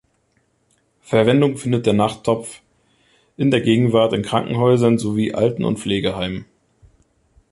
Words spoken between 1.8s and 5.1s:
der Nachttopf in der Gegenwart in Krankenhäusern